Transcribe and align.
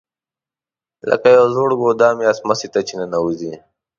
لکه 1.09 1.27
یو 1.37 1.45
زوړ 1.55 1.69
ګودام 1.81 2.17
یا 2.25 2.31
څمڅې 2.37 2.67
ته 2.73 2.79
چې 2.87 2.93
ننوځې. 2.99 3.53